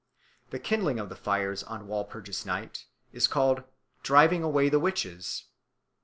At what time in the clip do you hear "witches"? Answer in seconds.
4.79-5.43